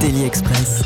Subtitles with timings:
[0.00, 0.82] Daily Express.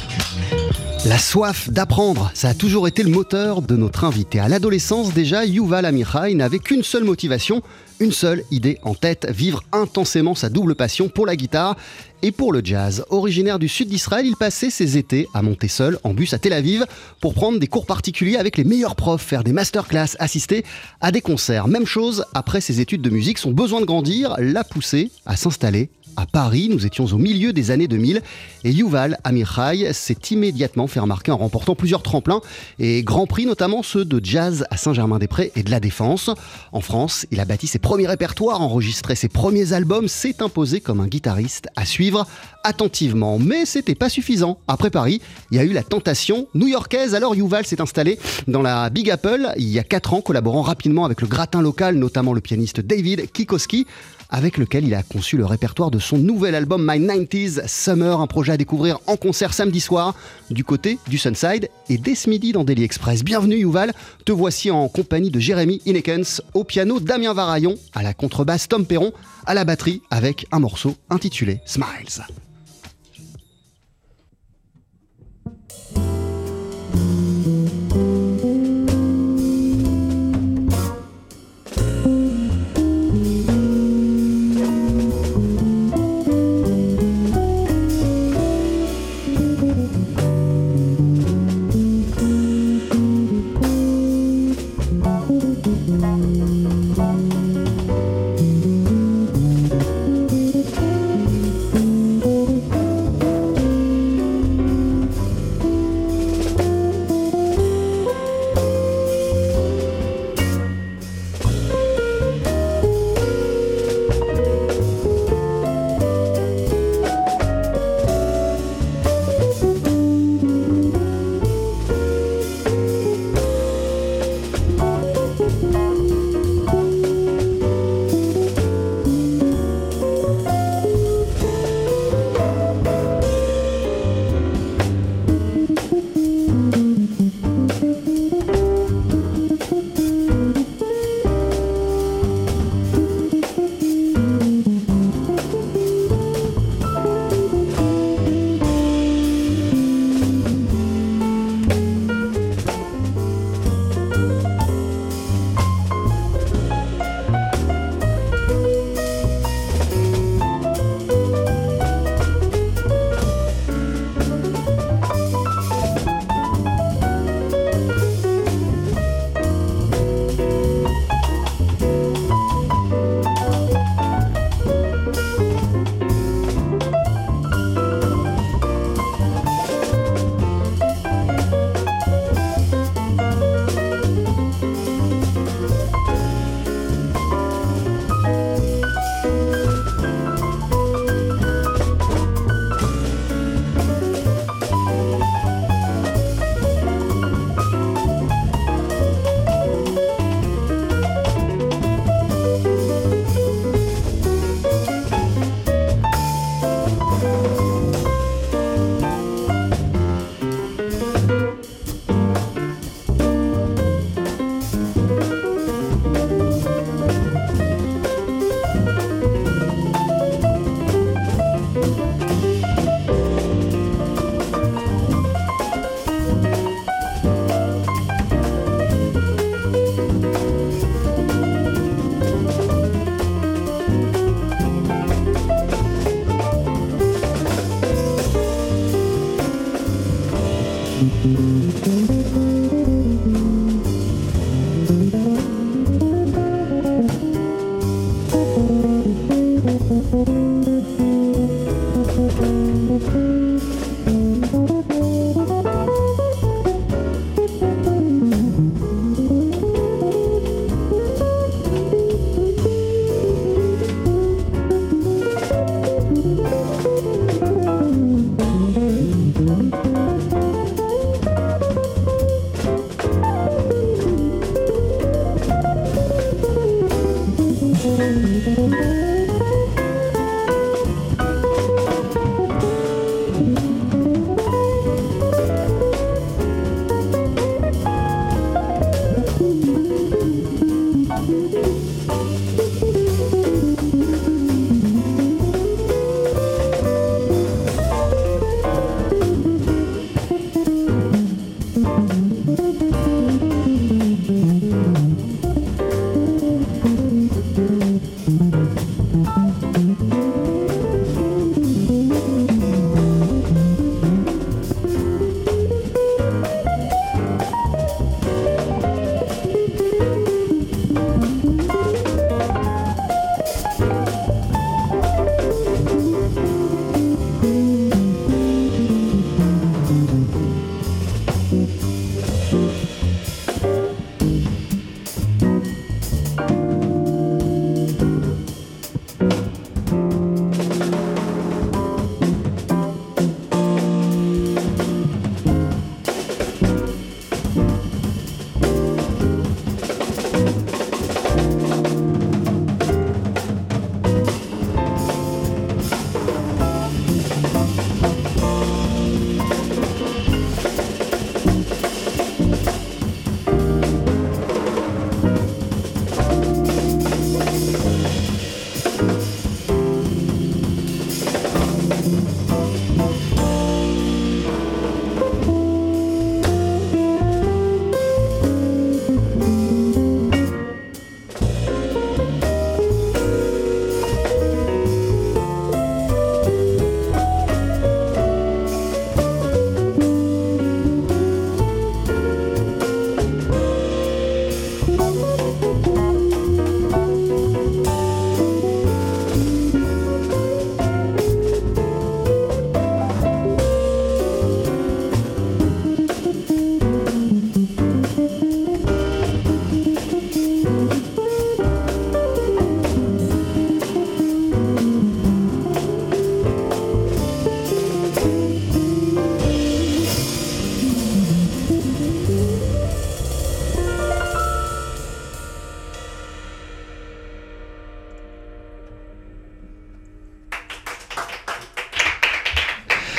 [1.05, 4.41] La soif d'apprendre, ça a toujours été le moteur de notre invité.
[4.41, 7.63] À l'adolescence déjà, Yuval Amichai n'avait qu'une seule motivation,
[8.01, 11.77] une seule idée en tête, vivre intensément sa double passion pour la guitare
[12.23, 13.05] et pour le jazz.
[13.11, 16.53] Originaire du sud d'Israël, il passait ses étés à monter seul en bus à Tel
[16.53, 16.85] Aviv
[17.21, 20.65] pour prendre des cours particuliers avec les meilleurs profs, faire des masterclass, assister
[21.01, 21.69] à des concerts.
[21.69, 25.91] Même chose après ses études de musique, son besoin de grandir l'a poussé à s'installer
[26.17, 26.69] à Paris.
[26.71, 28.23] Nous étions au milieu des années 2000
[28.65, 32.41] et Yuval Amichai s'est immédiatement fait remarquer en remportant plusieurs tremplins
[32.79, 36.31] et grands prix, notamment ceux de jazz à Saint-Germain-des-Prés et de la Défense.
[36.73, 41.01] En France, il a bâti ses premiers répertoires, enregistré ses premiers albums, s'est imposé comme
[41.01, 42.27] un guitariste à suivre
[42.65, 43.39] attentivement.
[43.39, 44.59] Mais c'était pas suffisant.
[44.69, 47.15] Après Paris, il y a eu la tentation new-yorkaise.
[47.15, 51.05] Alors Yuval s'est installé dans la Big Apple il y a 4 ans, collaborant rapidement
[51.05, 53.87] avec le gratin local, notamment le pianiste David Kikoski
[54.31, 58.27] avec lequel il a conçu le répertoire de son nouvel album My 90s Summer, un
[58.27, 60.15] projet à découvrir en concert samedi soir
[60.51, 63.25] du côté du Sunside et dès ce midi dans Daily Express.
[63.25, 63.93] Bienvenue Yuval,
[64.25, 68.87] te voici en compagnie de Jérémy Inekens, au piano Damien Varaillon, à la contrebasse Tom
[68.87, 69.13] Perron,
[69.47, 72.25] à la batterie avec un morceau intitulé Smiles.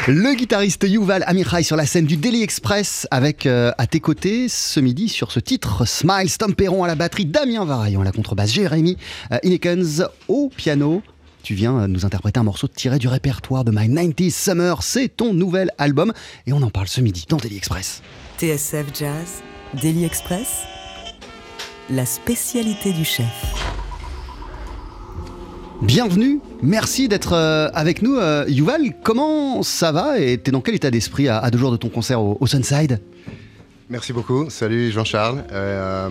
[0.09, 4.47] Le guitariste Yuval Amichai sur la scène du Daily Express avec euh, à tes côtés
[4.47, 8.13] ce midi sur ce titre Smile, Tom Perron à la batterie, Damien Varaillon à la
[8.13, 8.95] contrebasse, Jérémy
[9.33, 11.03] euh, au piano.
[11.43, 14.81] Tu viens euh, nous interpréter un morceau tiré du répertoire de My 90s Summer.
[14.81, 16.13] C'est ton nouvel album
[16.45, 18.01] et on en parle ce midi dans Daily Express.
[18.39, 19.41] TSF Jazz,
[19.73, 20.61] Daily Express,
[21.89, 23.25] la spécialité du chef.
[25.81, 28.17] Bienvenue, merci d'être euh, avec nous.
[28.17, 31.77] Euh, Yuval, comment ça va et t'es dans quel état d'esprit à, deux jours de
[31.77, 32.99] ton concert au, au Sunside?
[33.89, 34.49] Merci beaucoup.
[34.49, 35.43] Salut Jean-Charles.
[35.51, 36.09] Euh,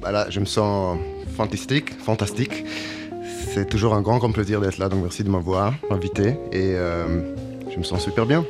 [0.00, 0.98] voilà, je me sens
[1.36, 2.64] fantastique, fantastique.
[3.54, 4.88] C'est toujours un grand, grand plaisir d'être là.
[4.88, 7.20] Donc merci de m'avoir invité et euh,
[7.72, 8.44] je me sens super bien.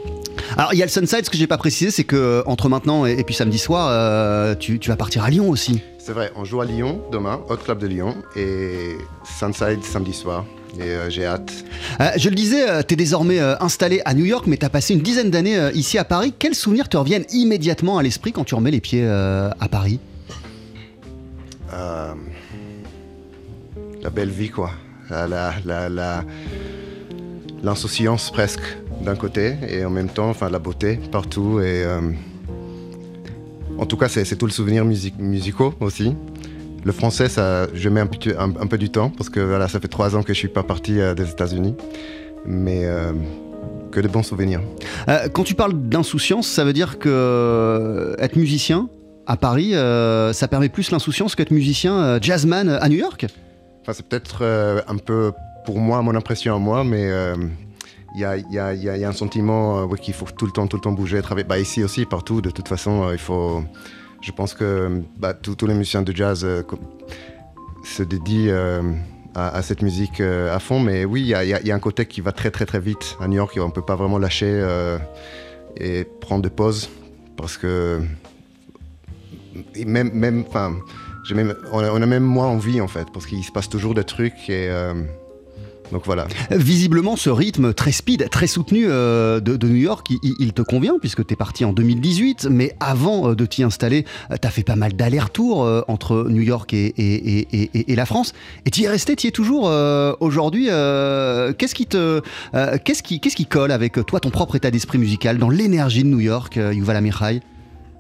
[0.57, 3.05] Alors il y a le Sunside, ce que j'ai pas précisé, c'est que entre maintenant
[3.05, 5.83] et, et puis samedi soir, euh, tu, tu vas partir à Lyon aussi.
[5.99, 8.97] C'est vrai, on joue à Lyon demain, Hot Club de Lyon et
[9.39, 10.45] Sunside samedi soir.
[10.79, 11.53] Et euh, j'ai hâte.
[12.01, 14.95] Euh, je le disais, euh, t'es désormais euh, installé à New York, mais t'as passé
[14.95, 16.35] une dizaine d'années ici à Paris.
[16.39, 20.01] Quels souvenirs te reviennent immédiatement à l'esprit quand tu remets les pieds à Paris?
[24.03, 24.71] La belle vie, quoi.
[25.11, 26.25] La, la, la- la-
[27.63, 28.63] l'insouciance presque
[29.03, 31.61] d'un côté et en même temps, enfin, la beauté partout.
[31.61, 31.85] Et
[33.79, 36.15] en tout cas, c'est, c'est tout le souvenir music- musicaux aussi.
[36.85, 39.69] Le français, ça, je mets un, petit- un- un peu du temps parce que voilà,
[39.69, 41.75] ça fait trois ans que je suis pas parti euh, des États-Unis,
[42.45, 43.13] mais euh,
[43.91, 44.61] que de bons souvenirs.
[45.09, 48.89] Euh, Quand tu parles d'insouciance, ça veut dire que être musicien
[49.27, 53.27] à Paris, ça permet plus l'insouciance qu'être musicien jazzman à New York?
[53.83, 54.43] Enfin, c'est peut-être
[54.87, 55.33] un peu
[55.65, 57.09] pour moi, mon impression à moi, mais
[58.17, 58.43] il y, a, y
[58.77, 61.21] y y un sentiment euh, ouais, qu'il faut tout le temps, tout le temps bouger,
[61.23, 61.47] travailler.
[61.49, 63.65] Bah, ici aussi, partout, de toute façon, euh, il faut.
[64.25, 66.63] Je pense que bah, tous les musiciens de jazz euh,
[67.85, 68.83] se dédient euh,
[69.35, 72.33] à, cette musique euh, à fond, mais oui, il y a, un côté qui va
[72.33, 74.65] très très très vite à New York on ne peut pas vraiment lâcher
[75.77, 76.89] et prendre des pauses
[77.37, 78.01] parce que
[79.85, 80.75] même, même, enfin,
[81.73, 84.71] on, a, même moins envie en fait, parce qu'il se passe toujours des trucs et
[85.95, 86.27] donc voilà.
[86.51, 90.61] Visiblement, ce rythme très speed, très soutenu euh, de, de New York, il, il- te
[90.61, 94.65] convient puisque t'es parti en 2018, mais avant euh, de t'y installer, euh, t'as fait
[94.65, 98.33] pas mal d'allers-retours euh, entre New York et, et- et- et- et la France,
[98.67, 100.65] et t'y es resté, t'y es toujours euh, aujourd'hui.
[100.67, 102.21] qu'est-ce qui te,
[102.85, 106.09] qu'est-ce qui, qu'est-ce qui colle avec toi, ton propre état d'esprit musical, dans l'énergie de
[106.09, 107.41] New York, Yuval Amichai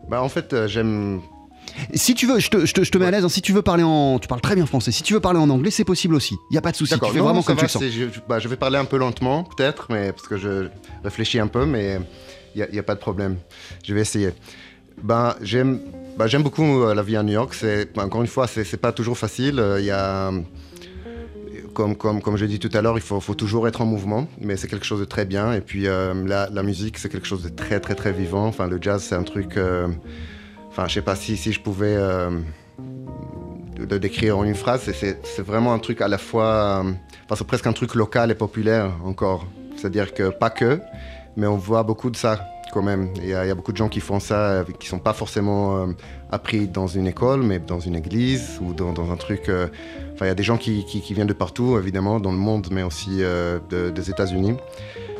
[0.08, 1.20] Bah en fait, j'aime.
[1.94, 3.24] Si tu veux, je te, je te- je te mets à l'aise.
[3.24, 4.92] hein, si tu veux parler en, tu parles très bien français.
[4.92, 6.36] Si tu veux parler en anglais, c'est possible aussi.
[6.50, 6.94] Il y a pas de souci.
[6.94, 7.82] Tu fais Non, vraiment ça comme va, tu le sens.
[7.82, 10.68] c'est- Je, je- bah, je vais parler un peu lentement, peut-être, mais parce que je
[11.02, 11.98] réfléchis un peu, mais
[12.54, 13.36] il n'y a, pas de problème.
[13.84, 14.30] Je vais essayer.
[15.02, 15.80] Ben, j'aime,
[16.16, 17.52] bah, j'aime beaucoup euh, la vie à New York.
[17.54, 19.58] C'est, bah, encore une fois, c'est, c'est pas toujours facile.
[19.58, 20.30] Euh, Il y a,
[21.72, 23.86] comme, comme, comme je l'ai dit tout à l'heure, il faut, faut toujours être en
[23.86, 25.52] mouvement, mais c'est quelque chose de très bien.
[25.52, 28.46] Et puis euh, la, la musique, c'est quelque chose de très, très, très vivant.
[28.46, 29.56] Enfin, le jazz, c'est un truc.
[29.56, 29.88] euh,
[30.76, 32.30] Enfin, je sais pas si, si je pouvais euh,
[33.78, 34.90] le le décrire en une phrase.
[34.92, 36.82] c'est- vraiment un truc à la fois.
[36.84, 36.92] euh,
[37.24, 39.46] Enfin, c'est presque un truc local et populaire encore.
[39.76, 40.80] C'est-à-dire que pas que,
[41.36, 43.10] mais on voit beaucoup de ça quand même.
[43.22, 45.86] Il y, a beaucoup de gens qui font ça, euh, qui sont pas forcément euh,
[46.32, 49.48] appris dans une école, mais dans une église ou dans, un truc.
[49.48, 49.68] euh,
[50.14, 52.68] Enfin, il y a des gens qui, qui- viennent de partout, évidemment, dans le monde,
[52.72, 54.54] mais aussi euh, de- des États-Unis.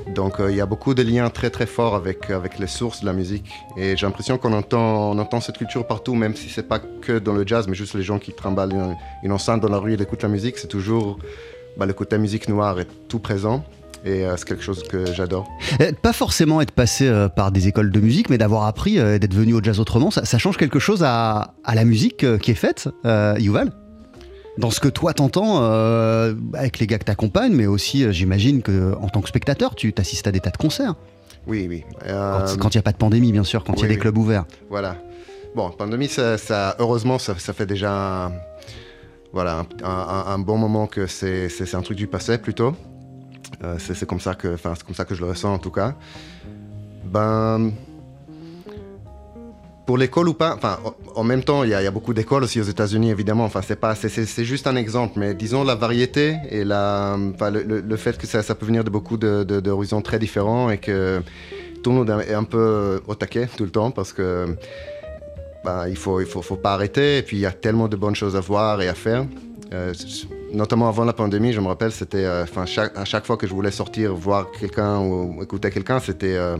[0.09, 3.01] Donc euh, il y a beaucoup de liens très très forts avec, avec les sources
[3.01, 3.51] de la musique.
[3.77, 7.19] Et j'ai l'impression qu'on entend, on entend cette culture partout, même si c'est pas que
[7.19, 10.01] dans le jazz, mais juste les gens qui trimballent une, enceinte dans la rue et
[10.01, 11.19] écoutent la musique, c'est toujours
[11.77, 13.65] bah, le côté musique noire est tout présent.
[14.07, 15.49] Et euh, c'est quelque chose que j'adore.
[15.81, 19.55] Euh, Pas forcément être passé par des écoles de musique, mais d'avoir appris, d'être venu
[19.55, 22.89] au jazz autrement, ça, change quelque chose à, à la musique qui est faite,
[23.39, 23.73] Yuval?
[24.59, 28.63] Dans ce que toi t'entends euh, avec les gars que t'accompagnes, mais aussi, euh, j'imagine
[28.63, 30.95] que en tant que spectateur, tu t'assistes à des tas de concerts.
[31.47, 31.85] Oui, oui.
[32.01, 33.95] Quand Euh, il n'y a pas de pandémie, bien sûr, quand il y a des
[33.95, 34.01] oui.
[34.01, 34.45] clubs ouverts.
[34.71, 34.97] Voilà.
[35.57, 38.33] Bon, pandémie, ça, ça- heureusement, ça, ça fait déjà un,
[39.33, 42.75] voilà, un, un- un bon moment que c'est un truc du passé plutôt.
[43.79, 45.95] C'est c'est comme, ça que- c'est comme ça que je le ressens en tout cas.
[47.05, 47.73] Ben.
[49.87, 50.79] Pour l'école ou pas, enfin,
[51.15, 53.45] en- même temps, il y, a- beaucoup d'écoles aussi aux États-Unis, évidemment.
[53.45, 57.97] Enfin, c'est pas, c'est- juste un exemple, mais disons la variété et la, enfin, le,
[57.97, 61.21] fait que ça, ça peut venir de beaucoup de- de- d'horizons très différents et que
[61.83, 64.57] tout le monde est un peu au taquet tout le temps parce que
[65.67, 67.19] ben, il faut, il faut, faut pas arrêter.
[67.19, 69.27] Et puis il y a tellement de bonnes choses à voir et à faire.
[69.73, 69.93] Euh,
[70.53, 72.65] notamment avant la pandémie, je me rappelle, c'était, euh, enfin,
[72.95, 76.57] à chaque fois que je voulais sortir voir quelqu'un ou écouter quelqu'un, c'était, euh,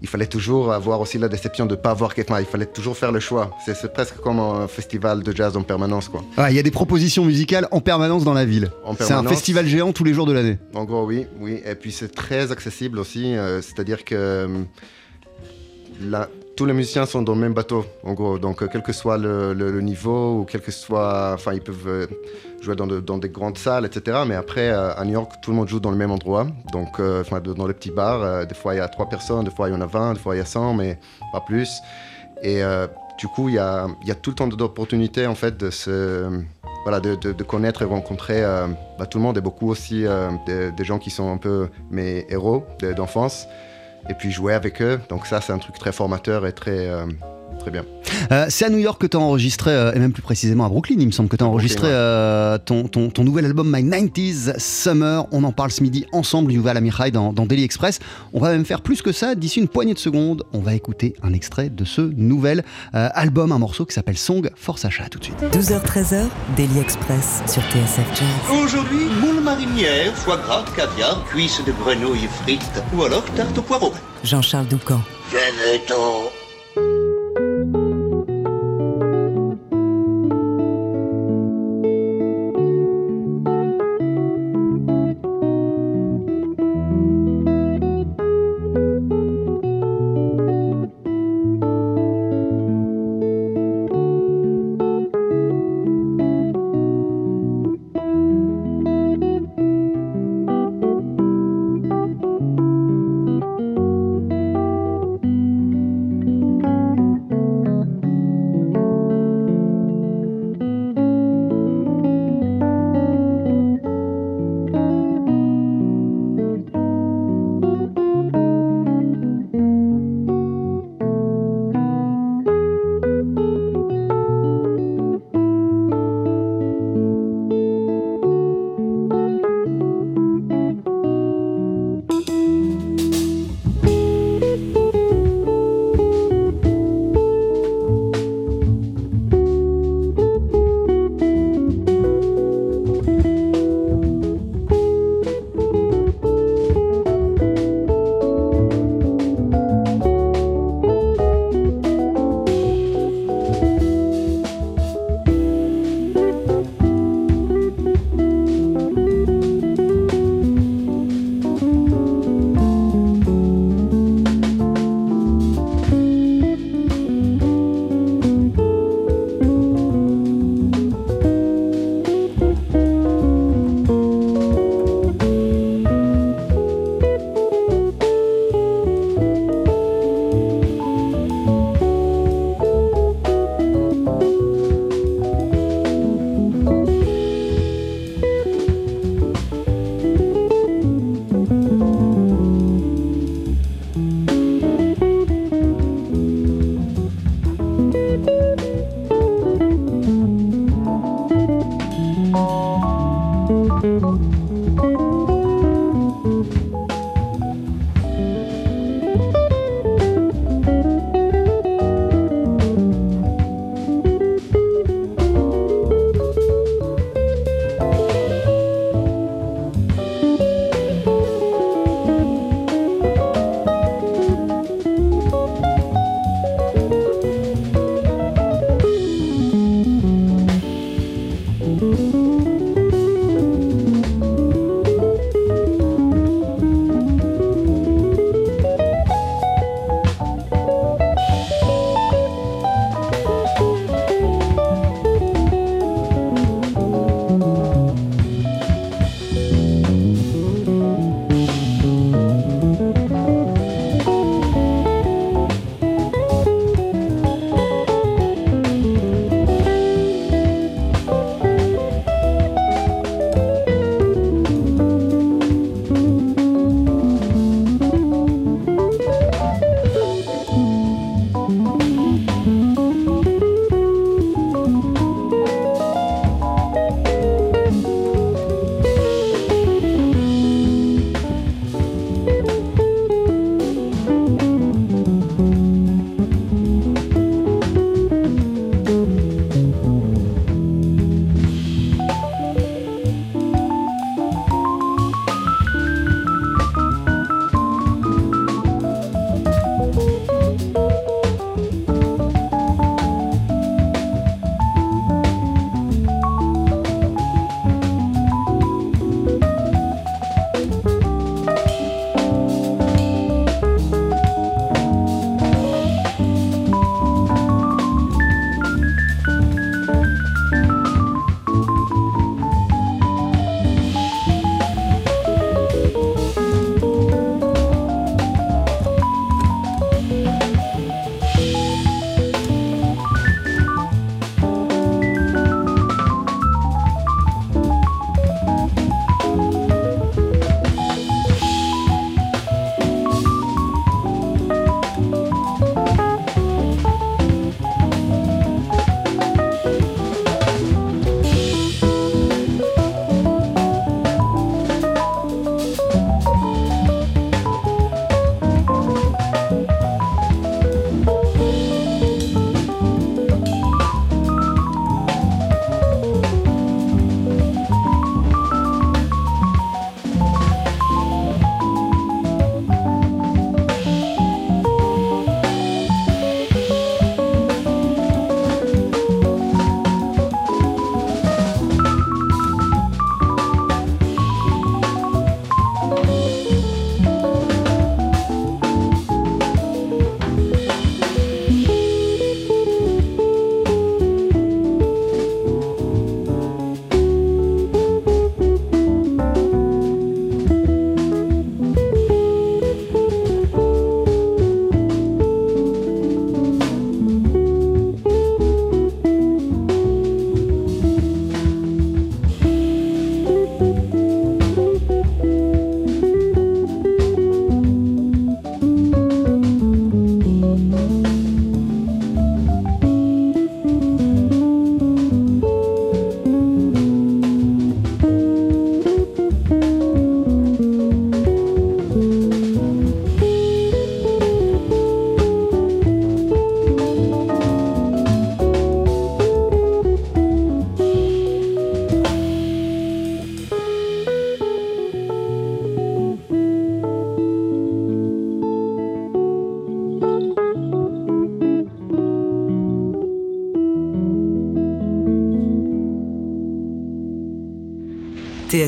[0.00, 2.38] il fallait toujours avoir aussi la déception de ne pas avoir quelqu'un.
[2.38, 3.50] Il fallait toujours faire le choix.
[3.66, 6.08] C'est presque comme un festival de jazz en permanence.
[6.08, 6.22] quoi.
[6.50, 8.70] Il y a des propositions musicales en permanence dans la ville.
[9.00, 10.58] C'est un festival géant tous les jours de l'année.
[10.74, 11.26] En gros, oui.
[11.40, 11.60] oui.
[11.64, 13.34] Et puis c'est très accessible aussi.
[13.34, 14.48] Euh, c'est-à-dire que euh,
[16.00, 18.36] la, tous les musiciens sont dans le même bateau, en gros.
[18.40, 21.30] Donc, euh, quel que soit le, niveau, ou quel que soit.
[21.34, 22.08] Enfin, ils peuvent
[22.60, 24.18] jouer dans, des grandes salles, etc.
[24.26, 26.48] Mais après, à New York, tout le monde joue dans le même endroit.
[26.72, 29.68] Donc, enfin, dans les petits bars, des fois il y a trois personnes, des fois
[29.68, 30.98] il y en a 20, des fois il y a 100, mais
[31.32, 31.80] pas plus.
[32.42, 32.60] Et
[33.18, 33.86] du coup, il y a,
[34.20, 36.42] tout le temps d'opportunités, en fait, de se
[36.84, 38.66] voilà, de, connaître et rencontrer euh,
[38.98, 42.24] bah, tout le monde et beaucoup aussi euh, des, gens qui sont un peu mes
[42.30, 42.64] héros
[42.96, 43.46] d'enfance
[44.08, 45.00] et puis jouer avec eux.
[45.08, 47.06] Donc ça, c'est un truc très formateur et très, euh,
[47.68, 47.84] très bien.
[48.32, 50.68] Euh, c'est à New York que tu as enregistré, euh, et même plus précisément à
[50.68, 54.58] Brooklyn, il me semble que tu as enregistré euh, ton, ton, nouvel album My 90s
[54.58, 55.26] Summer.
[55.32, 58.00] On en parle ce midi ensemble, Yuval Amichai, dans, dans Daily Express.
[58.32, 59.34] On va même faire plus que ça.
[59.34, 63.58] D'ici une poignée de secondes, on va écouter un extrait de ce nouvel album, un
[63.58, 65.08] morceau qui s'appelle Song for Sacha.
[65.08, 65.36] Tout de suite.
[65.52, 66.24] 12h-13h,
[66.56, 68.62] Daily Express sur TSF Jazz.
[68.62, 73.92] Aujourd'hui, moule marinière, foie gras, caviar, cuisses de grenouille frites ou alors tarte au poireau.
[74.24, 75.00] Jean-Charles Doucan.
[75.30, 76.30] Venez-t'en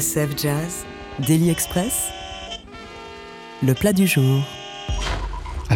[0.00, 0.86] TSF Jazz,
[1.18, 2.08] Daily Express,
[3.62, 4.42] le plat du jour.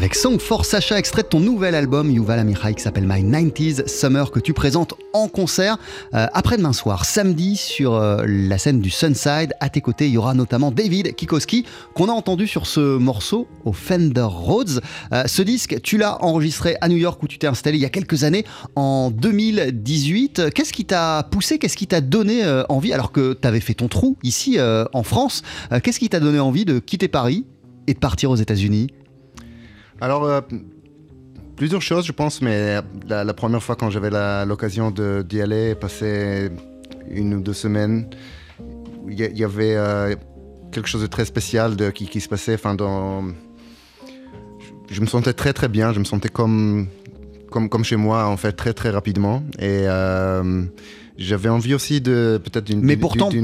[0.04, 3.88] Avec Song for Sacha, extrait de ton nouvel album Yuval Amichai qui s'appelle My 90s
[3.88, 5.78] Summer que tu présentes en concert
[6.12, 9.54] euh, après-demain soir, samedi sur euh, la scène du Sunside.
[9.60, 11.64] À tes côtés, il y aura notamment David Kikoski
[11.94, 14.82] qu'on a entendu sur ce morceau au Fender Rhodes.
[15.14, 17.86] Euh, ce disque, tu l'as enregistré à New York où tu t'es installé il y
[17.86, 18.44] a quelques années
[18.76, 20.50] en 2018.
[20.54, 23.88] Qu'est-ce qui t'a poussé, qu'est-ce qui t'a donné envie alors que tu avais fait ton
[23.88, 25.40] trou ici en France
[25.82, 27.46] Qu'est-ce qui t'a donné envie de quitter Paris
[27.86, 28.88] et de partir aux États-Unis
[30.00, 30.40] alors, euh,
[31.56, 34.10] plusieurs choses, je pense, mais la, première fois quand j'avais
[34.44, 36.50] l'occasion d'y aller, passer
[37.10, 38.08] une ou deux semaines,
[39.08, 40.14] il y, avait euh,
[40.72, 42.54] quelque chose de très spécial qui, se passait.
[42.54, 42.76] Enfin,
[44.90, 46.88] je, me sentais très très bien, je me sentais comme,
[47.50, 49.42] comme, comme chez moi, en fait, très très rapidement.
[49.58, 49.84] Et.
[49.86, 50.64] Euh,
[51.16, 52.80] j'avais envie aussi de peut-être d'une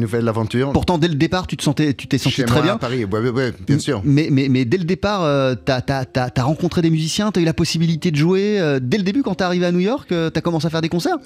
[0.00, 0.72] nouvelle aventure.
[0.72, 2.74] Pourtant, dès le départ, tu te sentais, tu t'es senti très bien.
[2.74, 4.02] À Paris, ouais, bien sûr.
[4.04, 7.46] Mais, mais, mais dès le départ, euh, tu as, rencontré des musiciens, tu as eu
[7.46, 8.58] la possibilité de jouer.
[8.58, 10.66] Euh, dès le début, quand tu es arrivé à New York, euh, tu as commencé
[10.66, 11.18] à faire des concerts?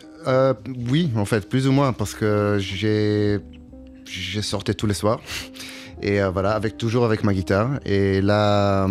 [0.91, 3.41] Oui, en fait, plus ou moins, parce que j'ai
[4.43, 5.21] sorti tous les soirs.
[6.03, 7.81] Et voilà, avec, toujours avec ma guitare.
[7.87, 8.89] Et là,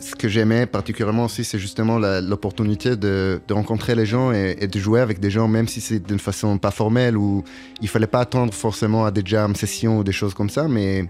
[0.00, 5.00] ce que j'aimais particulièrement aussi, c'est justement l'opportunité de, rencontrer les gens et, de jouer
[5.00, 7.42] avec des gens, même si c'est d'une façon pas formelle, où
[7.80, 11.04] il fallait pas attendre forcément à des jam sessions ou des choses comme ça, mais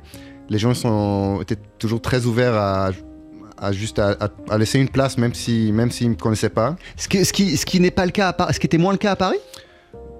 [0.48, 4.16] les gens sont, étaient toujours très ouverts à, juste à,
[4.58, 6.76] laisser une place, même si même s'ils me connaissaient pas.
[6.96, 7.24] Ce, qui,
[7.56, 9.38] ce qui n'est pas le cas, à, ce qui était moins le cas à Paris?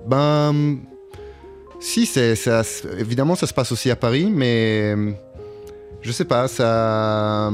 [0.08, 0.78] Ben,
[1.80, 2.34] si, c'est,
[2.98, 4.94] évidemment, ça se passe aussi à Paris, mais
[6.00, 7.50] je sais pas, ça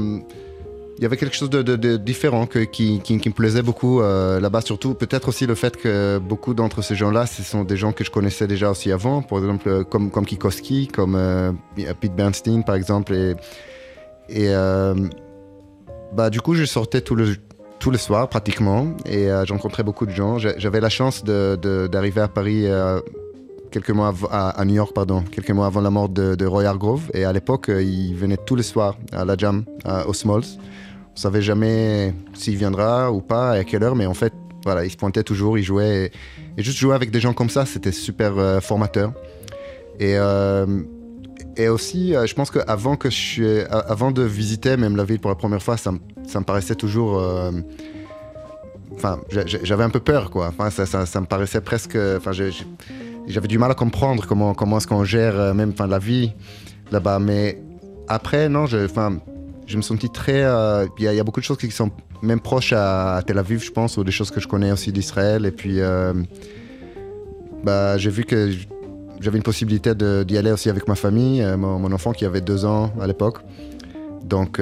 [1.03, 5.27] il y avait quelque chose de, différent qui, me plaisait beaucoup euh, là-bas, surtout peut-être
[5.27, 8.47] aussi le fait que beaucoup d'entre ces gens-là, ce sont des gens que je connaissais
[8.47, 13.13] déjà aussi avant, par exemple euh, comme, Kikoski, comme euh, Pete Bernstein par exemple.
[14.29, 14.53] Et,
[16.13, 17.35] bah, du coup, je sortais tout le,
[17.79, 20.37] tous les soirs pratiquement et j'ai rencontré beaucoup de gens.
[20.37, 22.65] J'avais la chance d'arriver à Paris
[23.71, 27.11] quelques mois à, New York, pardon, quelques mois avant la mort de, Roy Hargrove.
[27.13, 29.65] Et à l'époque, il venait tous les soirs à la jam,
[30.07, 30.45] au Smalls.
[31.15, 34.91] On savait jamais s'il viendra ou pas, à quelle heure, mais en fait, voilà, il
[34.91, 36.11] se pointait toujours, il jouait.
[36.57, 39.13] Et, juste jouer avec des gens comme ça, c'était super euh, formateur.
[39.99, 40.65] Et, euh,
[41.55, 45.29] et aussi, euh, je pense qu'avant que je, avant de visiter même la ville pour
[45.29, 47.21] la première fois, ça, me paraissait toujours.
[48.95, 50.47] Enfin, j'avais un peu peur, quoi.
[50.47, 51.95] Enfin, ça, ça, me paraissait presque.
[51.95, 52.31] Enfin,
[53.27, 56.31] j'avais du mal à comprendre comment, comment est-ce qu'on gère même la vie
[56.91, 57.19] là-bas.
[57.19, 57.61] Mais
[58.07, 59.19] après, non, je, enfin,
[59.67, 60.43] je me sentis très.
[60.43, 63.71] Euh, il y, a beaucoup de choses qui sont même proches à, Tel Aviv, je
[63.71, 65.45] pense, ou des choses que je connais aussi d'Israël.
[65.45, 66.13] Et puis, euh,
[67.63, 68.51] bah, j'ai vu que
[69.19, 72.65] j'avais une possibilité d'y aller aussi avec ma famille, euh, mon, enfant qui avait deux
[72.65, 73.39] ans à l'époque.
[74.23, 74.59] Donc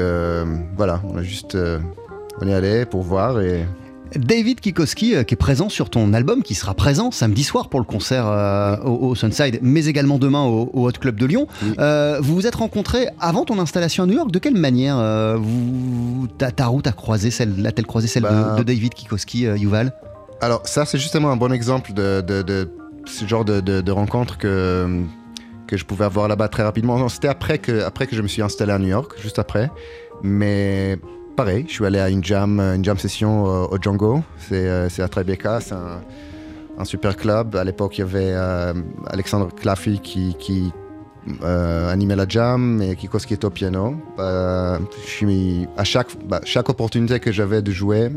[0.76, 1.58] voilà, on a juste.
[2.42, 3.66] on est allé pour voir et
[4.16, 7.80] David Kikoski, euh, qui est présent sur ton album, qui sera présent samedi soir pour
[7.80, 11.48] le concert euh, au, Sunside, mais également demain au, Hot Club de Lyon.
[11.80, 14.32] Euh, vous vous êtes rencontrés avant ton installation à New York.
[14.32, 14.98] De quelle manière
[15.38, 19.94] vous, ta, route a croisé celle, a-t-elle croisé celle de, ben, David Kikoski, Yuval?
[20.42, 22.68] Alors ça, c'est justement un bon exemple de,
[23.06, 25.02] ce genre de, rencontre que
[25.68, 27.08] que je pouvais avoir là-bas très rapidement.
[27.08, 29.72] C'était après que, après que je me suis installé à New York, juste après.
[30.22, 31.00] Mais
[31.48, 34.22] je suis allé à une jam, une jam session euh, au Django.
[34.38, 37.56] C'est euh, à Tribeca, c'est un, super club.
[37.56, 38.74] À l'époque, il y avait euh,
[39.08, 40.74] Alexandre Claffy qui,
[41.44, 43.96] animait la jam et Kiko qui était au piano.
[44.18, 44.80] à
[45.84, 48.10] chaque, bah, chaque opportunité que j'avais de jouer,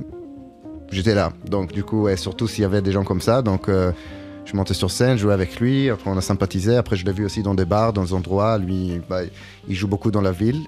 [0.90, 1.32] j'étais là.
[1.48, 3.42] Donc, du coup, surtout s'il y avait des gens comme ça.
[3.42, 5.90] Donc, je montais sur scène, jouais avec lui.
[5.90, 6.76] Après, on a sympathisé.
[6.76, 8.56] Après, je l'ai vu aussi dans des bars, dans des endroits.
[8.56, 9.20] Lui, bah,
[9.68, 10.60] il joue beaucoup dans la ville.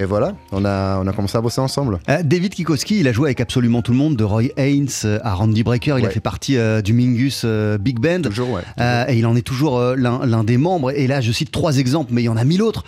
[0.00, 1.98] Et voilà, on a, on a commencé à bosser ensemble.
[2.08, 4.88] Euh, David Kikoski, il a joué avec absolument tout le monde, de Roy Haynes
[5.22, 8.22] à Randy Brecker, il a fait partie euh, du Mingus euh, Big Band.
[8.22, 8.62] Toujours, ouais.
[9.08, 10.90] et il en est toujours l'un des membres.
[10.90, 12.84] Et là, je cite trois exemples, mais il y en a mille autres.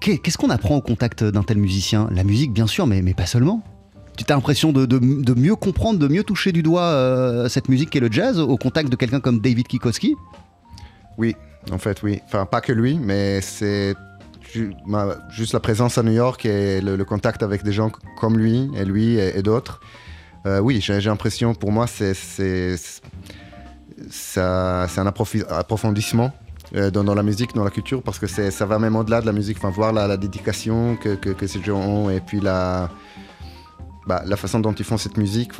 [0.00, 2.08] Qu'est-ce qu'on apprend au contact d'un tel musicien?
[2.10, 3.62] La musique, bien sûr, mais, mais pas seulement.
[4.16, 8.00] Tu as l'impression de, de, mieux comprendre, de mieux toucher du doigt cette musique qu'est
[8.00, 10.14] le jazz au contact de quelqu'un comme David Kikoski
[11.18, 11.36] Oui,
[11.70, 12.20] en fait, oui.
[12.24, 13.94] Enfin, pas que lui, mais c'est
[15.30, 18.84] juste la présence à New York et le, contact avec des gens comme lui et
[18.84, 19.80] lui et, d'autres,
[20.46, 22.14] euh, oui, j'ai l'impression, pour moi, c'est
[24.38, 26.32] un approfondissement
[26.74, 29.32] euh, dans, la musique, dans la culture, parce que ça va même au-delà de la
[29.32, 32.90] musique, enfin, voir la, dédication que, que, ces gens ont et puis la,
[34.06, 35.50] bah, la façon dont ils font cette musique,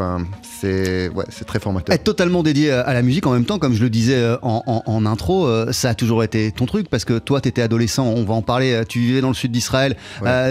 [0.43, 1.95] c'est ouais, très formateur.
[1.95, 5.07] Être totalement dédié à la musique en même temps, comme je le disais euh, en,
[5.07, 8.25] intro, euh, ça a toujours été ton truc parce que toi, tu étais adolescent, on
[8.25, 9.97] va en parler, euh, tu vivais dans le sud d'Israël,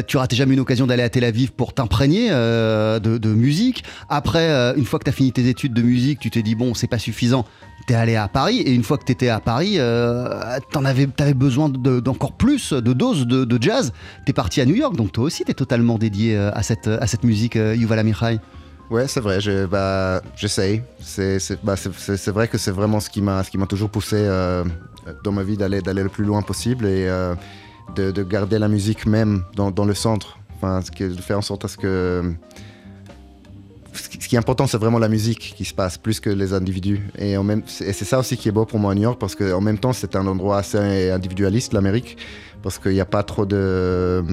[0.07, 3.83] tu ratais jamais une occasion d'aller à Tel Aviv pour t'imprégner de, musique.
[4.09, 6.73] Après, une fois que tu as fini tes études de musique, tu t'es dit, bon,
[6.73, 7.45] c'est pas suffisant,
[7.87, 11.07] tu es allé à Paris et une fois que tu étais à Paris, tu avais,
[11.19, 13.93] avais besoin d'encore plus de doses de, jazz.
[14.25, 16.87] Tu es parti à New York, donc toi aussi, tu es totalement dédié à cette,
[16.87, 17.57] à cette musique.
[17.85, 18.39] Yuval Amichai
[18.91, 20.83] Ouais, c'est vrai, je, bah, j'essaye.
[20.99, 21.75] C'est, bah,
[22.27, 24.63] vrai que c'est vraiment ce qui m'a, toujours poussé euh,
[25.23, 27.33] dans ma vie d'aller, le plus loin possible et euh,
[27.95, 30.37] de, de, garder la musique même dans, dans le centre.
[30.57, 32.33] Enfin, de faire en sorte à ce que.
[33.93, 36.99] Ce qui est important, c'est vraiment la musique qui se passe, plus que les individus.
[37.17, 39.61] Et, et c'est ça aussi qui est beau pour moi à New York, parce qu'en
[39.61, 42.17] même temps, c'est un endroit assez individualiste, l'Amérique,
[42.61, 44.23] parce qu'il n'y a pas trop de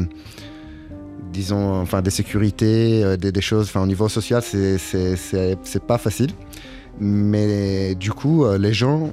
[1.33, 3.66] disons, enfin, des sécurités, euh, des, choses.
[3.66, 6.31] Enfin, au niveau social, c'est pas facile.
[7.01, 9.12] Mais du coup, euh, les gens,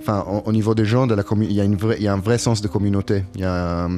[0.00, 3.24] enfin, au, niveau des gens il y a y a un vrai sens de communauté.
[3.42, 3.88] A,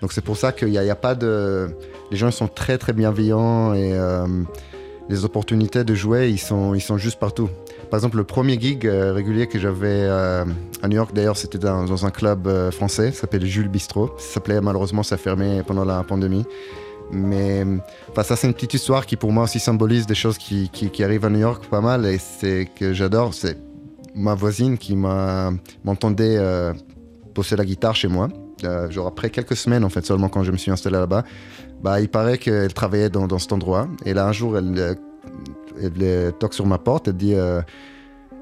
[0.00, 1.68] donc c'est pour ça qu'il n'y a, pas de,
[2.12, 4.26] les gens sont très très bienveillants et euh,
[5.08, 7.50] les opportunités de jouer, ils sont, ils sont juste partout.
[7.90, 10.44] Par exemple, le premier gig régulier que j'avais à
[10.86, 14.10] New York, d'ailleurs, c'était dans, un club français, ça s'appelle Jules Bistro.
[14.18, 16.44] Ça s'appelait malheureusement, ça fermé pendant la pandémie.
[17.10, 17.64] Mais
[18.22, 21.24] ça, c'est une petite histoire qui, pour moi, aussi symbolise des choses qui, qui, arrivent
[21.24, 22.06] à New York pas mal.
[22.06, 23.34] Et c'est que j'adore.
[23.34, 23.58] C'est
[24.14, 26.72] ma voisine qui m'entendait euh,
[27.34, 28.28] poser la guitare chez moi.
[28.64, 31.24] Euh, genre après quelques semaines, en fait, seulement quand je me suis installé là-bas.
[31.82, 33.88] Bah, il paraît qu'elle travaillait dans, cet endroit.
[34.04, 34.94] Et là, un jour, elle, euh,
[35.80, 37.08] elle, toque sur ma porte.
[37.08, 37.34] Elle dit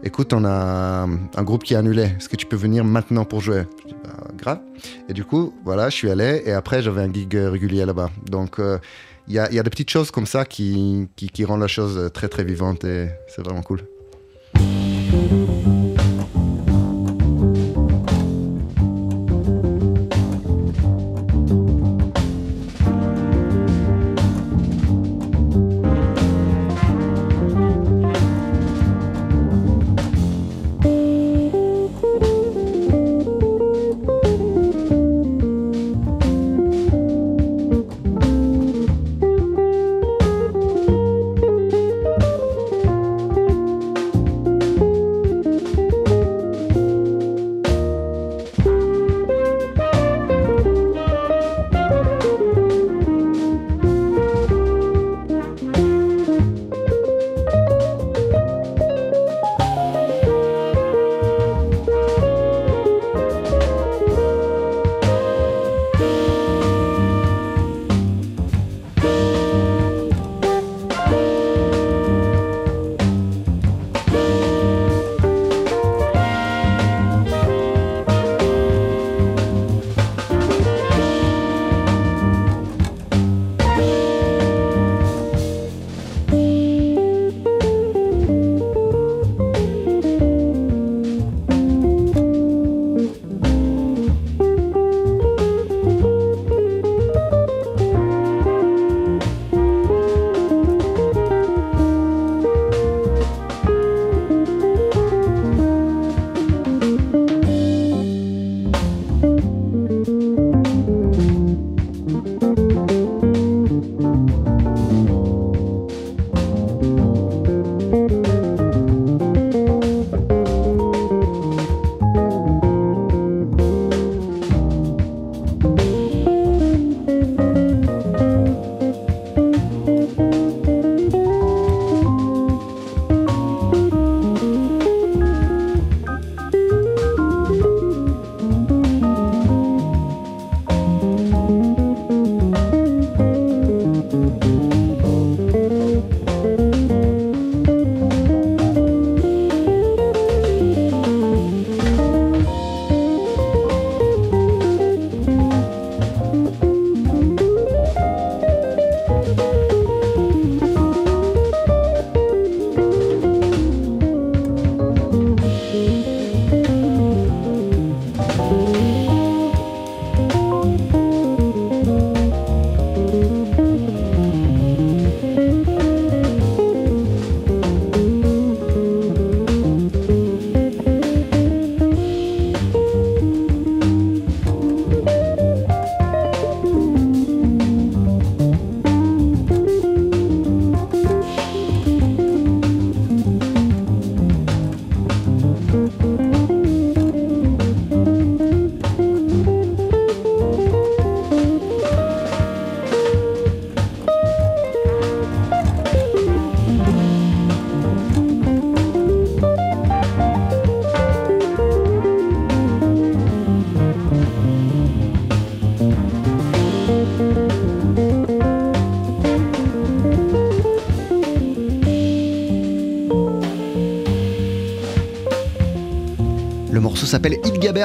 [0.03, 1.07] écoute, on a
[1.37, 3.65] un groupe qui est annulé, est-ce que tu peux venir maintenant pour jouer?
[3.83, 4.61] Je dis, bah, grave.
[5.09, 8.11] Et du coup, voilà, je suis allé et après, j'avais un gig régulier là-bas.
[8.31, 8.79] Donc, euh,
[9.29, 12.29] il y, a, des petites choses comme ça qui, qui, qui rendent la chose très,
[12.29, 13.81] très vivante et c'est vraiment cool.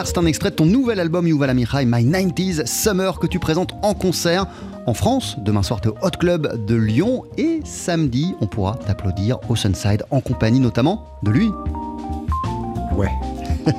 [0.06, 3.74] C'est un extrait de ton nouvel album Yuval Amichai, My 90s Summer, que tu présentes
[3.82, 4.46] en concert
[4.86, 5.36] en France.
[5.40, 7.26] Demain soir, tu au Hot Club de Lyon.
[7.38, 11.50] Et samedi, on pourra t'applaudir au Sunside en compagnie notamment de lui.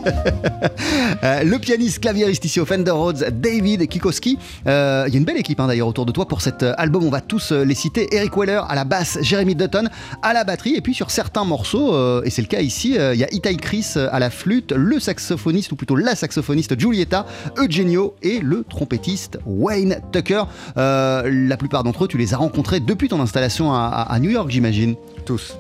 [1.25, 4.39] Euh, le pianiste claviériste ici au Fender Rhodes, David Kikoski.
[4.67, 6.75] Euh, Il y a une belle équipe hein, d'ailleurs autour de toi pour cet euh,
[6.79, 7.05] album.
[7.05, 8.09] On va tous les citer.
[8.15, 9.85] Eric Weller à la basse, Jeremy Dutton
[10.23, 10.75] à la batterie.
[10.75, 13.95] Et puis sur certains morceaux, et c'est le cas ici, il y a Itai Chris
[13.97, 17.27] à la flûte, le saxophoniste, ou plutôt la saxophoniste Giulietta
[17.59, 20.45] Eugenio et le trompettiste Wayne Tucker.
[20.77, 24.97] La plupart d'entre eux, tu les as rencontrés depuis ton installation à New York, j'imagine.
[25.25, 25.57] Tous.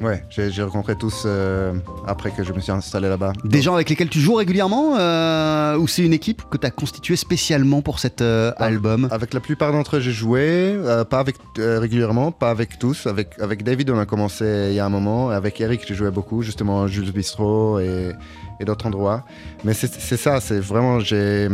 [0.00, 1.74] Ouais, j'ai rencontré tous euh,
[2.06, 3.34] après que je me suis installé là-bas.
[3.44, 6.70] Des gens avec lesquels tu joues régulièrement euh, ou c'est une équipe que tu as
[6.70, 9.08] constituée spécialement pour cet euh, album?
[9.10, 10.74] Avec la plupart d'entre eux, j'ai joué,
[11.10, 13.06] pas avec régulièrement, pas avec tous.
[13.06, 15.28] Avec, avec David, on a commencé il y a un moment.
[15.28, 18.12] Avec Eric, j'ai joué beaucoup, justement Jules Bistro et,
[18.58, 19.24] et d'autres endroits.
[19.64, 21.48] Mais c'est ça, c'est vraiment j'ai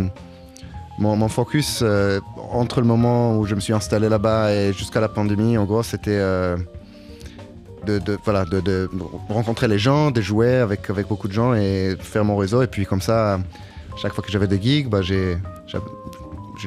[1.00, 1.82] mon, mon focus
[2.52, 5.58] entre le moment où je me suis installé là-bas et jusqu'à la pandémie.
[5.58, 6.20] En gros, c'était
[7.86, 8.90] de,
[9.28, 12.62] rencontrer les gens, de jouer avec, beaucoup de gens et faire mon réseau.
[12.62, 13.40] Et puis comme ça,
[14.00, 15.36] chaque fois que j'avais des gigs, bah, je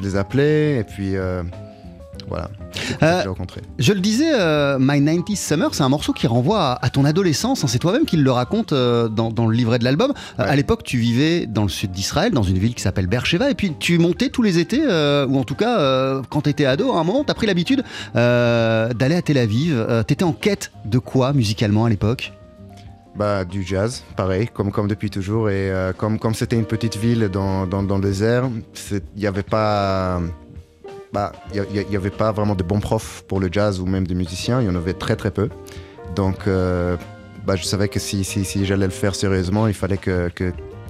[0.02, 1.42] les appelais euh.
[3.02, 3.62] Euh, rencontré.
[3.78, 7.04] Je le disais, euh, My 90s Summer, c'est un morceau qui renvoie à, à ton
[7.04, 7.64] adolescence.
[7.64, 7.66] hein.
[7.68, 10.12] C'est toi-même qui le raconte euh, dans, dans le livret de l'album.
[10.38, 10.44] Ouais.
[10.44, 13.54] à l'époque, tu vivais dans le sud d'Israël, dans une ville qui s'appelle Beersheba, et
[13.54, 17.00] puis tu montais tous les étés, ou en tout cas, quand tu étais ado, à
[17.00, 17.82] un moment, tu as pris l'habitude
[18.14, 19.84] d'aller à Tel Aviv.
[20.06, 22.32] tu étais en quête de quoi musicalement à l'époque?
[23.16, 25.50] Bah, du jazz, pareil, comme, comme depuis toujours.
[25.50, 28.48] Et comme comme c'était une petite ville dans, dans, dans le désert,
[28.90, 30.20] il n'y avait pas.
[31.12, 33.24] Bah, il y a- il y a- il y avait pas vraiment de bons profs
[33.26, 34.60] pour le jazz ou même des musiciens.
[34.60, 35.48] Il y en avait très très peu.
[36.14, 36.96] Donc, euh,
[37.46, 40.30] bah, je savais que si, si, si j'allais le faire sérieusement, il fallait que,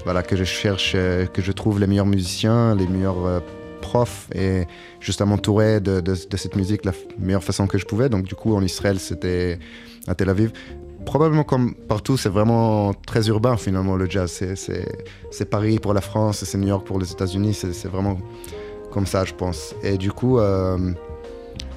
[0.04, 3.40] voilà, que je cherche, euh, que je trouve les meilleurs musiciens, les meilleurs euh,
[3.80, 4.66] profs et
[5.00, 8.08] juste à m'entourer de, de, cette musique la meilleure façon que je pouvais.
[8.10, 9.58] Donc, du coup, en Israël, c'était
[10.06, 10.52] à Tel Aviv
[11.06, 14.30] probablement comme partout, c'est vraiment très urbain finalement le jazz.
[14.54, 18.18] C'est- Paris pour la France, c'est New York pour les États-Unis, c'est vraiment
[18.90, 19.74] comme ça, je pense.
[19.82, 20.92] Et du coup, euh,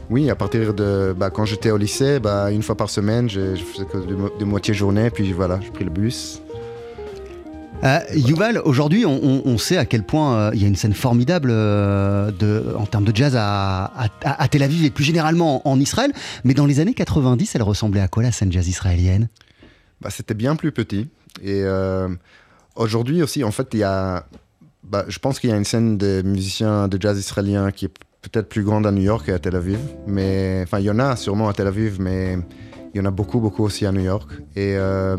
[0.09, 3.55] oui, à partir de bah, quand j'étais au lycée, bah, une fois par semaine, je,
[3.55, 6.41] je faisais que de, mo- de moitié journée, puis voilà, j'ai pris le bus.
[7.83, 10.75] Euh, Yuval, aujourd'hui, on, on- on sait à quel point euh, il y a une
[10.75, 14.09] scène formidable euh, de, en termes de jazz à, à-
[14.43, 16.13] à Tel Aviv et plus généralement en, Israël.
[16.45, 19.27] Mais dans les années 90, elle ressemblait à quoi la scène jazz israélienne?
[19.99, 21.09] Bah, c'était bien plus petit.
[21.43, 21.63] Et
[22.75, 24.25] aujourd'hui aussi, en fait, il y a,
[24.83, 27.93] bah, je pense qu'il y a une scène de musiciens de jazz israéliens qui est
[28.21, 29.79] peut-être plus grande à New York et à Tel Aviv.
[30.07, 32.37] Mais enfin, il y en a sûrement à Tel Aviv, mais
[32.93, 34.31] il y en a beaucoup, beaucoup aussi à New York.
[34.55, 35.17] Et euh,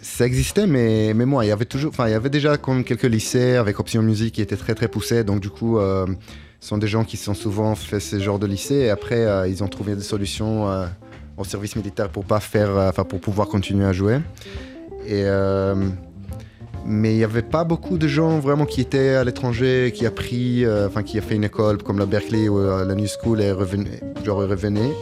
[0.00, 2.84] ça existait, mais, mais moi, il y avait toujours, enfin, il y avait déjà comme
[2.84, 5.24] quelques lycées avec option musique qui étaient très, très poussés.
[5.24, 6.06] Donc, du coup, euh,
[6.60, 8.74] ce sont des gens qui sont souvent fait ce genre de lycée.
[8.74, 10.66] Et après, euh, ils ont trouvé des solutions
[11.36, 14.18] au service militaire pour pas faire, enfin, pour pouvoir continuer à jouer.
[15.06, 15.24] Et
[16.88, 20.10] mais il n'y avait pas beaucoup de gens vraiment qui étaient à l'étranger, qui a
[20.10, 23.42] pris, euh, qui a fait une école comme la Berkeley ou euh, la New School
[23.42, 23.90] et revenu,
[24.24, 24.92] genre revenait.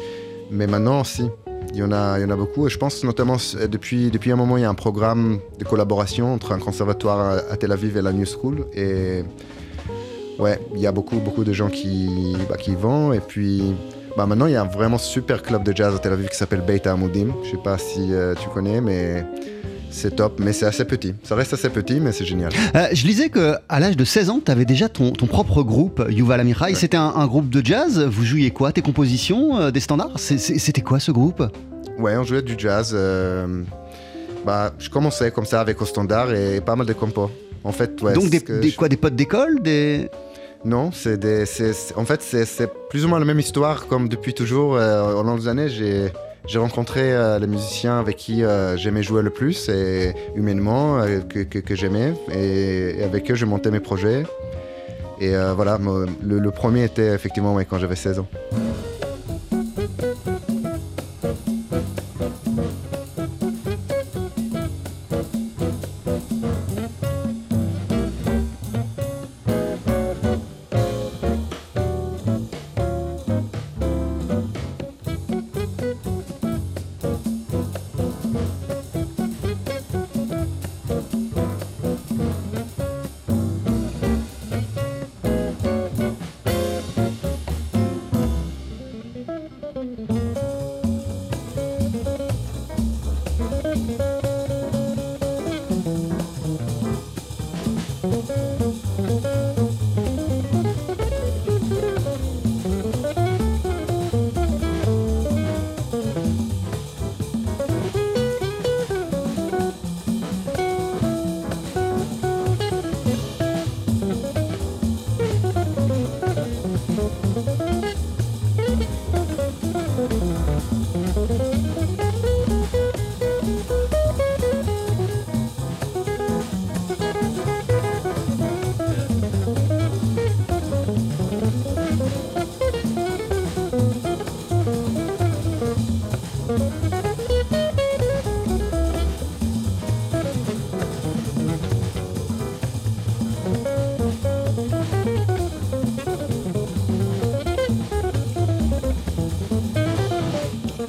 [0.50, 1.28] Mais maintenant, si,
[1.72, 2.66] il y en a, y en a beaucoup.
[2.66, 3.36] Et je pense notamment
[3.70, 7.56] depuis depuis un moment, il y a un programme de collaboration entre un conservatoire à,
[7.56, 8.66] Tel Aviv et la New School.
[8.74, 9.22] Et
[10.40, 13.12] ouais, il y a beaucoup beaucoup de gens qui bah, qui vont.
[13.12, 13.74] Et puis
[14.16, 16.36] bah, maintenant, il y a un vraiment super club de jazz à Tel Aviv qui
[16.36, 17.28] s'appelle Beit Amoudim.
[17.44, 19.24] Je sais pas si euh, tu connais, mais
[19.90, 21.14] c'est top, mais c'est assez petit.
[21.22, 22.50] Ça reste assez petit, mais c'est génial.
[22.74, 25.62] Euh, Je lisais que à l'âge de 16 ans, tu avais déjà ton, ton propre
[25.62, 26.74] groupe, Yuval Amichai.
[26.74, 27.98] C'était un, un groupe de jazz.
[28.00, 28.72] Vous jouiez quoi?
[28.72, 30.18] Tes compositions euh, Des standards?
[30.18, 31.42] C'était quoi ce groupe?
[31.98, 32.92] Ouais, on jouait du jazz.
[32.94, 33.62] euh,
[34.44, 37.30] bah, je commençais comme ça avec au standard et pas mal de compos.
[37.64, 38.12] En fait, ouais.
[38.12, 38.38] Donc des,
[38.70, 40.08] je- quoi Des potes d'école des...
[40.64, 41.18] Non, c'est
[41.96, 44.74] en fait, c'est c'est plus ou moins la même histoire comme depuis toujours.
[44.76, 46.10] Euh, au long des années, j'ai
[46.46, 51.20] j'ai rencontré euh, les musiciens avec qui euh, j'aimais jouer le plus et humainement euh,
[51.20, 52.14] que, j'aimais.
[52.32, 54.24] Et, avec eux, je montais mes projets.
[55.20, 55.78] Et voilà,
[56.22, 58.26] le, premier était effectivement quand j'avais 16 ans.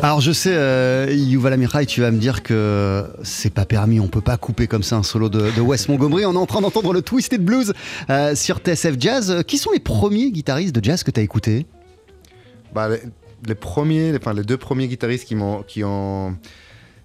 [0.08, 4.08] Alors je sais, euh, Yuval Amichai, tu vas me dire que c'est pas permis, on
[4.08, 6.26] peut pas couper comme ça un solo de, de Wes Montgomery.
[6.26, 7.74] On est en train d'entendre le Twisted Blues
[8.10, 9.44] euh, sur TSF Jazz.
[9.46, 11.66] Qui sont les premiers guitaristes de jazz que tu as écoutés?
[12.74, 12.88] Bah,
[13.46, 16.38] les, premiers, enfin, les deux premiers guitaristes qui m'ont, qui ont,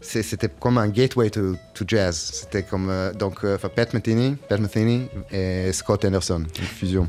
[0.00, 2.16] c'était comme un gateway to, jazz.
[2.34, 7.08] C'était comme euh, donc euh, Pat Metheny, Pat Metheny et Scott Anderson, une fusion.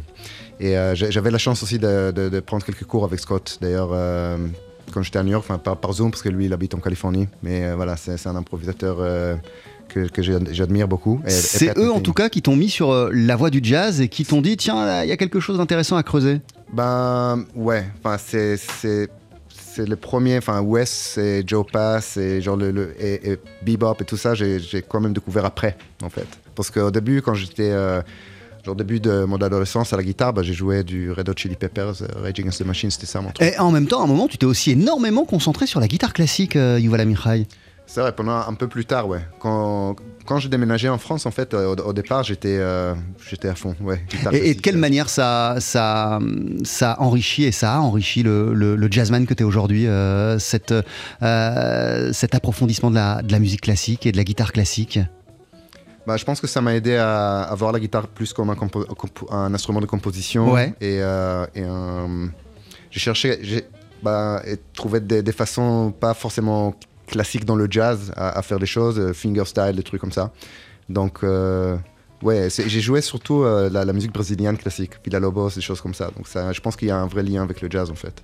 [0.60, 3.58] Et euh, j'avais la chance aussi de, prendre quelques cours avec Scott.
[3.62, 4.38] D'ailleurs, euh,
[4.92, 6.80] quand j'étais à New York, enfin par, par Zoom parce que lui il habite en
[6.80, 7.28] Californie.
[7.42, 9.36] Mais euh, voilà, c'est, un improvisateur euh,
[9.90, 10.08] que,
[10.52, 11.22] j'admire beaucoup.
[11.28, 14.08] C'est eux en tout cas qui t'ont mis sur euh, la voie du jazz et
[14.08, 16.42] qui t'ont dit tiens, il y a quelque chose d'intéressant à creuser.
[16.72, 22.70] Ben ouais, enfin c'est c'est le premier, enfin Wes et Joe Pass et genre le,
[22.72, 26.28] le- et, et Bebop et tout ça, j'ai j'ai quand même découvert après en fait.
[26.56, 28.02] Parce qu'au début, quand j'étais euh,
[28.66, 31.56] genre début de mon adolescence à la guitare, bah, j'ai joué du Red Hot Chili
[31.56, 33.46] Peppers, euh, Rage Against the Machine, c'était ça mon truc.
[33.48, 36.14] Et en même temps, à un moment, tu t'es aussi énormément concentré sur la guitare
[36.14, 37.46] classique, euh, Yuval Amichai.
[37.86, 39.20] C'est vrai, pendant un peu plus tard, ouais.
[39.42, 42.94] Quand, quand j'ai déménagé en France, en fait, euh, au, au départ, j'étais euh,
[43.30, 44.02] j'étais à fond, ouais.
[44.32, 46.20] Et, et de quelle manière ça, ça,
[46.64, 50.40] ça enrichit et ça a enrichi le, le- le jazzman que tu es aujourd'hui, euh,
[50.40, 50.72] cet
[52.34, 55.00] approfondissement de la, de la musique classique et de la guitare classique?
[56.06, 58.56] Bah, je pense que ça m'a aidé à, à voir la guitare plus comme un,
[58.56, 60.52] compo- compo- un instrument de composition.
[60.52, 60.74] Ouais.
[60.82, 62.30] Et, euh, et un-
[62.92, 63.64] j'ai cherché, j'ai
[64.02, 66.76] bah, et trouvé des, des façons pas forcément
[67.08, 70.32] classiques dans le jazz à, à faire des choses, euh, fingerstyle, des trucs comme ça.
[70.90, 71.78] Donc, euh,
[72.22, 75.80] ouais, c'est- j'ai joué surtout euh, la, la musique brésilienne classique, Villa Lobos, des choses
[75.80, 76.12] comme ça.
[76.18, 78.22] Donc, ça, je pense qu'il y a un vrai lien avec le jazz en fait.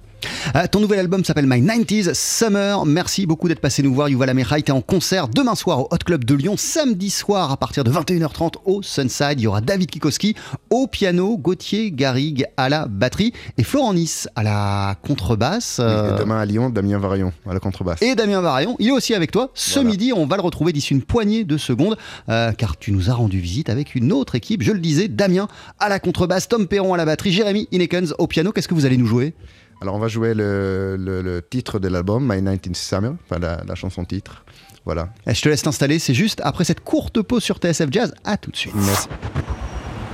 [0.56, 2.86] Euh, ton nouvel album s'appelle My 90s Summer.
[2.86, 4.10] Merci beaucoup d'être passé nous voir.
[4.10, 7.58] Yuval Amichai, t'es en concert demain soir au Hot Club de Lyon, samedi soir à
[7.58, 9.36] partir de 21h30 au Sunside.
[9.38, 10.36] Il y aura David Kikoski
[10.70, 15.78] au piano, Gauthier Garrigue à la batterie et Florent Nice à la contrebasse.
[15.80, 18.02] Euh, Et demain à Lyon, Damien Varion à la contrebasse.
[18.02, 19.52] et Damien Varion, il est aussi avec toi.
[19.54, 19.90] Ce Voilà.
[19.92, 21.98] midi, on va le retrouver d'ici une poignée de secondes,
[22.30, 24.64] euh, car tu nous as rendu visite avec une autre équipe.
[24.64, 25.48] Je le disais, Damien
[25.80, 28.52] à la contrebasse, Tom Perron à la batterie, Jérémy Inekens au piano.
[28.52, 29.34] Qu'est-ce que vous allez nous jouer?
[29.82, 33.62] Alors on va jouer le, le- le titre de l'album, My 19th Summer, enfin la,
[33.68, 34.44] la chanson titre.
[34.86, 35.10] Voilà.
[35.28, 38.14] Eh, Je te laisse t'installer, c'est juste après cette courte pause sur TSF Jazz.
[38.26, 38.74] À tout de suite.
[38.76, 39.08] Merci.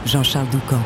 [0.05, 0.79] Jean-Charles Doucan,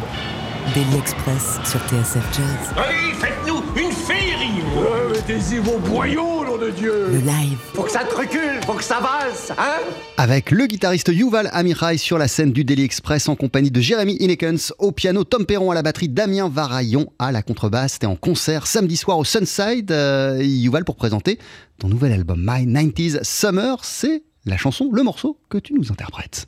[0.74, 2.74] Daily Express sur TSF Jazz.
[2.78, 4.64] Allez, faites-nous une féerie
[5.12, 9.00] Mettez-y vos boyaux, de Dieu Le live, Faut que ça te recule, faut que ça
[9.00, 9.80] valse, hein?
[10.18, 14.18] Avec le guitariste Yuval Amichai sur la scène du Daily Express en compagnie de Jérémy
[14.20, 18.00] Inekens au piano, Tom Perron à la batterie, Damien Varaillon à la contrebasse.
[18.00, 19.92] T'es en concert samedi soir au Sunside.
[19.92, 21.40] Euh, Yuval pour présenter
[21.78, 23.78] ton nouvel album My 90s Summer.
[23.84, 26.48] C'est la chanson, le morceau que tu nous interprètes.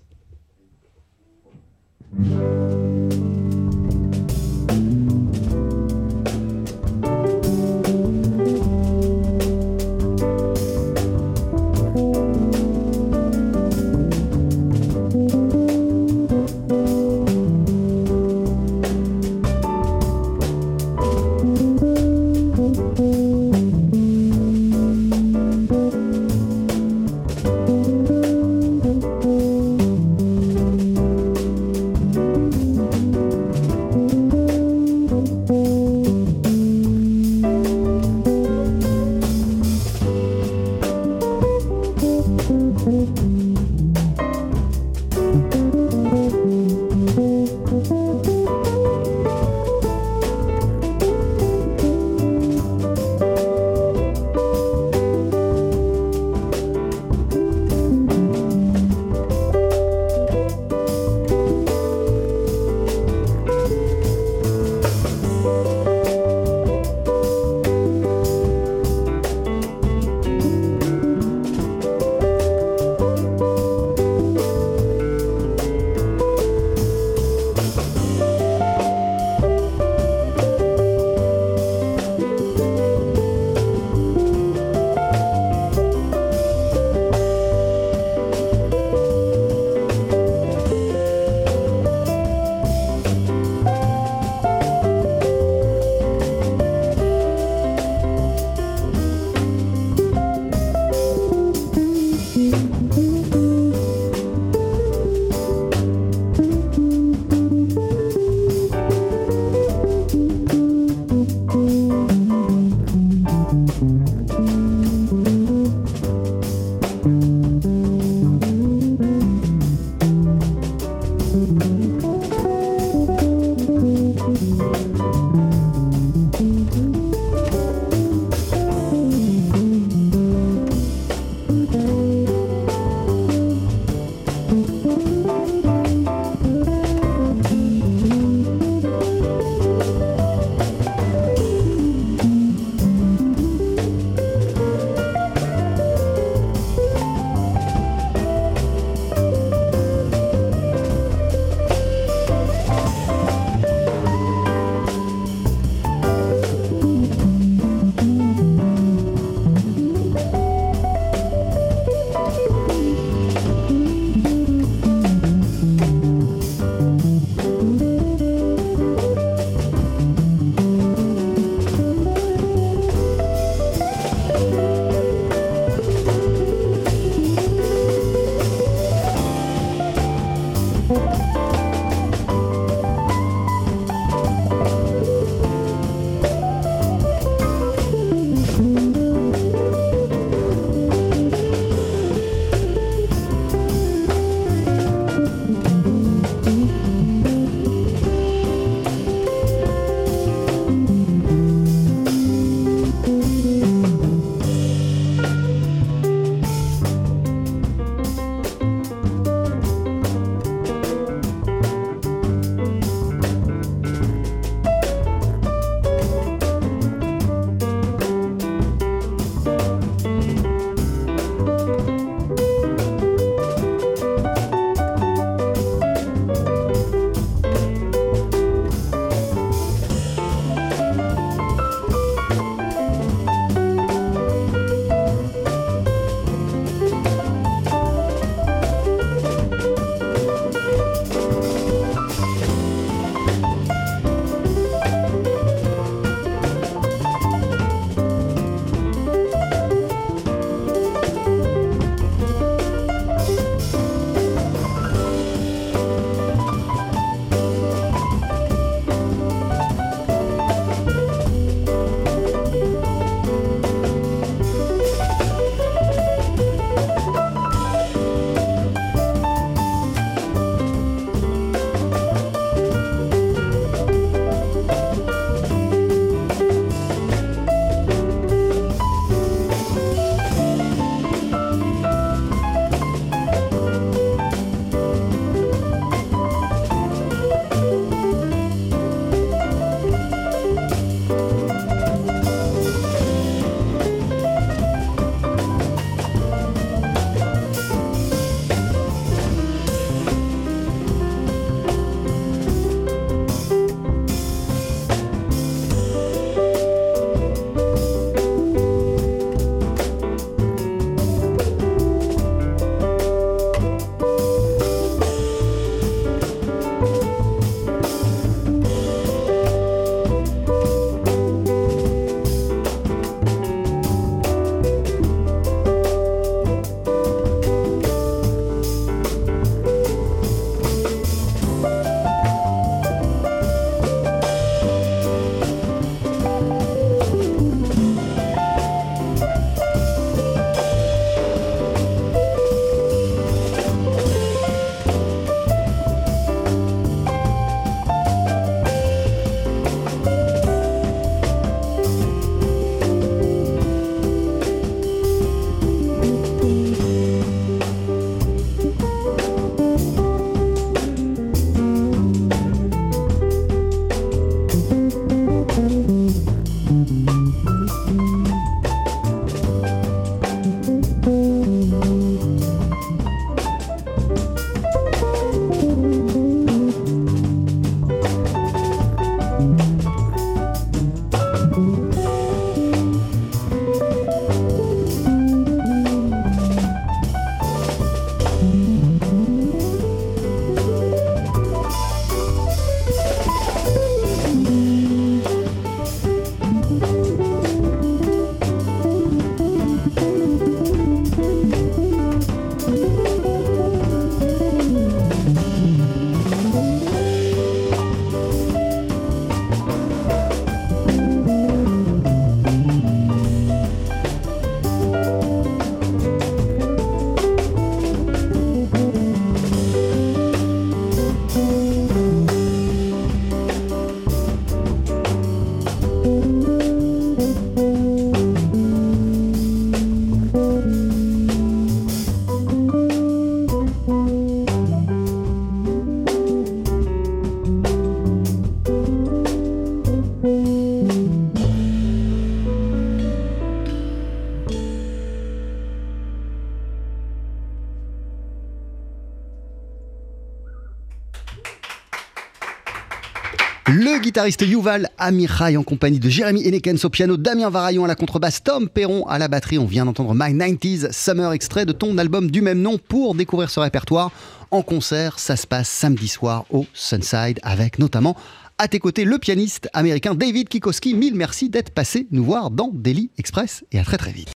[454.11, 458.43] Guitariste Yuval Amichai en compagnie de Jérémy Henekens au piano, Damien Varaillon à la contrebasse,
[458.43, 459.57] Tom Perron à la batterie.
[459.57, 463.49] On vient d'entendre My 90s Summer extrait de ton album du même nom pour découvrir
[463.49, 464.11] ce répertoire
[464.51, 465.17] en concert.
[465.17, 468.17] Ça se passe samedi soir au Sunside avec notamment
[468.57, 470.93] à tes côtés le pianiste américain David Kikoski.
[470.93, 474.27] Mille merci d'être passé nous voir dans Daily Express et à très très vite.